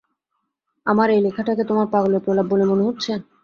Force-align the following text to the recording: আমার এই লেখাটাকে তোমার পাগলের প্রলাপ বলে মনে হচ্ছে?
আমার 0.85 1.07
এই 1.09 1.21
লেখাটাকে 1.21 1.63
তোমার 1.69 1.87
পাগলের 1.93 2.21
প্রলাপ 2.25 2.45
বলে 2.51 2.65
মনে 2.65 2.83
হচ্ছে? 2.87 3.11